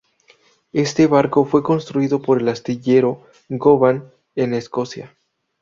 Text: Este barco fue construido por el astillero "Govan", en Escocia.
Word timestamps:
Este 0.73 1.05
barco 1.05 1.45
fue 1.45 1.61
construido 1.61 2.23
por 2.23 2.41
el 2.41 2.47
astillero 2.49 3.21
"Govan", 3.49 4.11
en 4.35 4.55
Escocia. 4.55 5.15